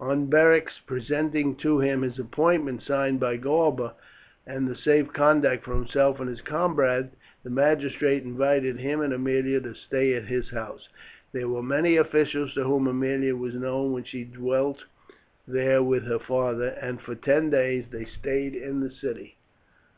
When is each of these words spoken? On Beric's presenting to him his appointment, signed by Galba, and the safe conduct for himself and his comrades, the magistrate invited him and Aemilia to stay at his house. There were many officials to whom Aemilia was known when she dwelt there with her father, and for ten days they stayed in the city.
On 0.00 0.24
Beric's 0.24 0.78
presenting 0.80 1.54
to 1.56 1.78
him 1.80 2.00
his 2.00 2.18
appointment, 2.18 2.80
signed 2.80 3.20
by 3.20 3.36
Galba, 3.36 3.92
and 4.46 4.66
the 4.66 4.74
safe 4.74 5.12
conduct 5.12 5.64
for 5.64 5.74
himself 5.74 6.18
and 6.18 6.30
his 6.30 6.40
comrades, 6.40 7.14
the 7.44 7.50
magistrate 7.50 8.22
invited 8.22 8.78
him 8.78 9.02
and 9.02 9.12
Aemilia 9.12 9.60
to 9.60 9.74
stay 9.74 10.14
at 10.14 10.24
his 10.24 10.48
house. 10.48 10.88
There 11.32 11.46
were 11.50 11.62
many 11.62 11.98
officials 11.98 12.54
to 12.54 12.64
whom 12.64 12.86
Aemilia 12.88 13.36
was 13.36 13.52
known 13.54 13.92
when 13.92 14.04
she 14.04 14.24
dwelt 14.24 14.82
there 15.46 15.82
with 15.82 16.04
her 16.04 16.18
father, 16.20 16.68
and 16.80 16.98
for 16.98 17.14
ten 17.14 17.50
days 17.50 17.84
they 17.90 18.06
stayed 18.06 18.54
in 18.54 18.80
the 18.80 18.90
city. 18.90 19.36